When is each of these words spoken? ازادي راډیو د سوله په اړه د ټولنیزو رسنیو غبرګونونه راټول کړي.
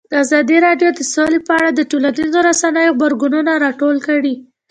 ازادي 0.21 0.57
راډیو 0.67 0.89
د 0.93 1.01
سوله 1.13 1.39
په 1.47 1.51
اړه 1.59 1.69
د 1.73 1.79
ټولنیزو 1.91 2.39
رسنیو 2.49 2.95
غبرګونونه 2.95 3.51
راټول 3.65 3.97
کړي. 4.07 4.33